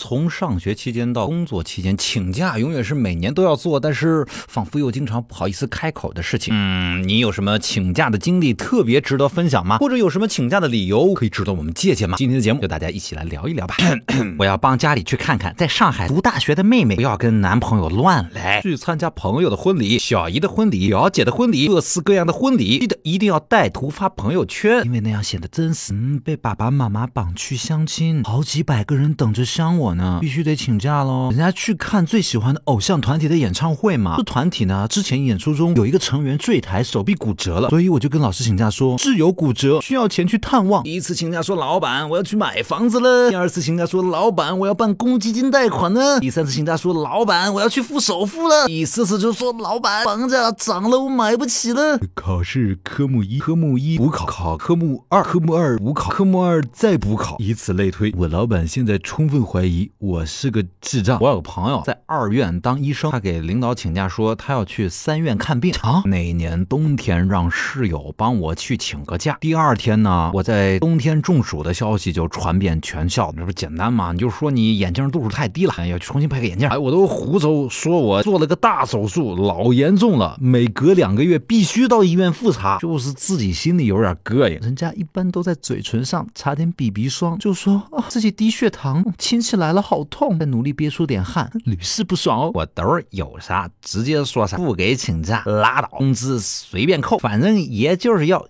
[0.00, 6.54] 从上学期间到工作期间，请假永远是每年都要做，但是仿佛又经常不好意思开口的事情。
[6.56, 9.76] 嗯，你有什么请假的经历特别值得分享吗？
[9.76, 12.16] 或者有什么请假的理由可以值得我们借鉴吗？
[12.16, 13.76] 今天的节目就大家一起来聊一聊吧。
[14.38, 25.92] 我要帮家里去看看，在上海读大学的妹妹不要跟男朋友乱来，去参加朋友的婚礼、小姨的婚礼、表姐的婚礼，各式各样的婚礼，记得一定要带图发朋友圈，因为那样显得真实。
[25.92, 29.89] 嗯，被爸爸妈妈绑去相亲，好几百个人等着相我。
[29.94, 31.28] 呢，必须得请假喽。
[31.30, 34.16] 人家去看最喜欢的偶像团体的演唱会嘛。
[34.16, 40.82] 这团体呢，之前演出中有一个成员坠台，手臂骨折了，所以我就跟老师请假说挚友骨折，需要前去探望。
[40.82, 43.30] 第一次请假说老板我要去买房子了。
[43.30, 46.20] 第二次请假说老板我要办公积金贷款呢。
[46.20, 48.66] 第三次请假说老板我要去付首付了。
[48.66, 51.98] 第四次就说老板房价涨了，我买不起了。
[52.14, 58.12] 考试科目一，科目一补考，考科目二，科目二补考，科目二再补考，以此类推。
[58.16, 59.79] 我老板现在充分怀疑。
[59.98, 61.18] 我是个智障。
[61.20, 66.02] 我有个朋友在二院当医生，他给领导请假说他要去三院看病啊。
[66.06, 69.38] 那一年冬天，让室友帮我去请个假。
[69.40, 74.12] 第二天呢，我在冬天中暑的消息就传遍全校，这不简单吗？
[74.12, 76.68] 你就说你眼镜度数太低了，要重新配个眼镜。
[76.68, 82.78] 哎，我都胡诌，说我做了个大手术，老严重了，每隔两个月必须到医院复查。
[82.78, 89.80] 就是自己心里有点膈应，人家一般都在嘴唇上擦点 BB 霜，就说啊自己低血糖，亲戚来来了。
[89.90, 90.38] 好痛！
[90.38, 92.50] 再努力憋出点汗，屡试不爽哦。
[92.54, 98.46] 我兜儿有啥直接说啥，不给请假拉倒，工资随便扣，反正也就是要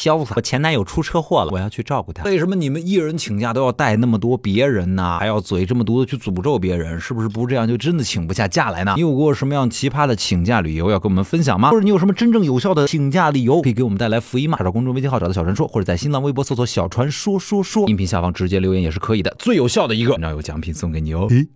[0.00, 0.34] 潇洒。
[0.36, 2.24] 我前男友出车祸了，我要去照顾他。
[2.24, 5.18] 为什么你们一人请假都要带那么多别人呢？
[5.18, 7.00] 还要嘴这么毒的去诅咒别人？
[7.00, 8.92] 是不是不这样就真的请不下假来呢？
[8.94, 11.70] 你有过什么样奇葩的请假理由要跟我们分享吗？
[11.70, 14.56] 或者你有什么真正有效的请假理由可以给我们带来福音吗？
[14.60, 19.34] 找公众微信号找到小传说，或者在新浪微博搜索小传说说说，音频下方直接留言也是可以的。
[19.38, 20.60] 最有效的一个，然后有奖。
[20.60, 21.26] 品送给你哦。
[21.30, 21.48] 咦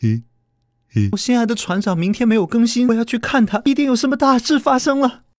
[0.00, 0.22] 咦
[0.94, 1.08] 咦！
[1.10, 5.22] 我心爱的船长明天没有更新，我要去看他，一定有什么大事发生了。